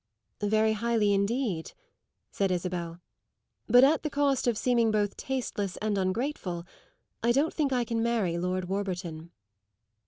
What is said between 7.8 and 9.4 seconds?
can marry Lord Warburton."